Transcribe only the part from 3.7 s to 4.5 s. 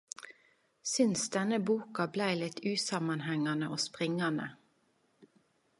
og springande.